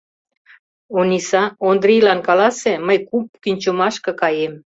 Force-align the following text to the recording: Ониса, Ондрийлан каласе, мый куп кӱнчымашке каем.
Ониса, 0.99 1.43
Ондрийлан 1.67 2.19
каласе, 2.27 2.73
мый 2.87 2.97
куп 3.07 3.25
кӱнчымашке 3.43 4.11
каем. 4.21 4.53